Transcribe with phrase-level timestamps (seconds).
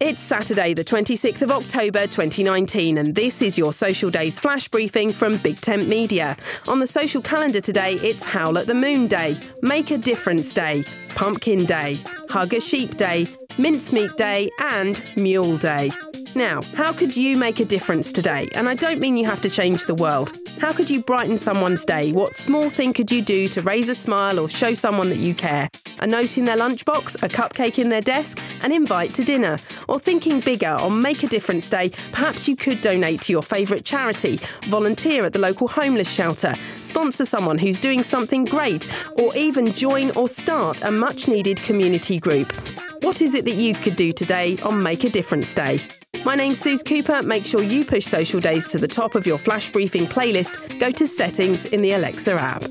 [0.00, 5.12] It's Saturday, the 26th of October 2019, and this is your Social Days flash briefing
[5.12, 6.36] from Big Tent Media.
[6.68, 10.84] On the social calendar today, it's Howl at the Moon Day, Make a Difference Day,
[11.16, 11.98] Pumpkin Day,
[12.30, 13.26] Hug a Sheep Day,
[13.58, 15.90] Mincemeat Day, and Mule Day.
[16.38, 18.48] Now, how could you make a difference today?
[18.54, 20.38] And I don't mean you have to change the world.
[20.60, 22.12] How could you brighten someone's day?
[22.12, 25.34] What small thing could you do to raise a smile or show someone that you
[25.34, 25.68] care?
[25.98, 29.56] A note in their lunchbox, a cupcake in their desk, an invite to dinner.
[29.88, 33.84] Or thinking bigger on Make a Difference Day, perhaps you could donate to your favourite
[33.84, 38.86] charity, volunteer at the local homeless shelter, sponsor someone who's doing something great,
[39.18, 42.52] or even join or start a much needed community group.
[43.02, 45.80] What is it that you could do today on Make a Difference Day?
[46.24, 47.22] My name's Suze Cooper.
[47.22, 50.78] Make sure you push Social Days to the top of your flash briefing playlist.
[50.80, 52.64] Go to settings in the Alexa app.